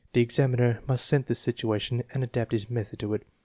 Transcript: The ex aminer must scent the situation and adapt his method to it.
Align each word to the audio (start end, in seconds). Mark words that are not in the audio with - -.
The 0.13 0.21
ex 0.23 0.37
aminer 0.39 0.79
must 0.87 1.05
scent 1.05 1.27
the 1.27 1.35
situation 1.35 2.01
and 2.11 2.23
adapt 2.23 2.53
his 2.53 2.71
method 2.71 2.97
to 3.01 3.13
it. 3.13 3.23